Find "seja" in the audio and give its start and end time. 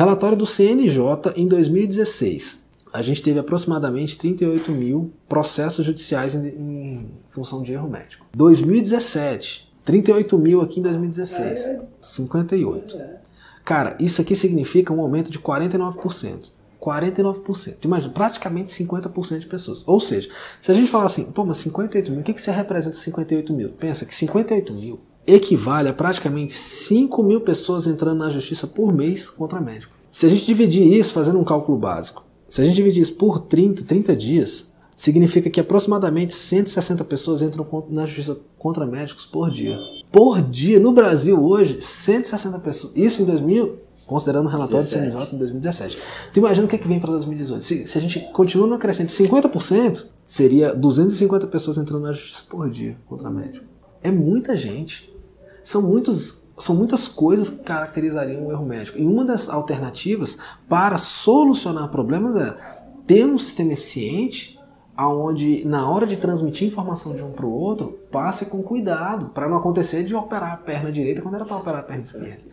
20.00-20.30